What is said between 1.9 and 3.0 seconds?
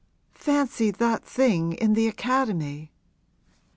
the Academy!'